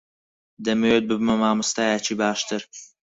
[0.65, 2.61] دەمەوێت ببمە مامۆستایەکی باشتر.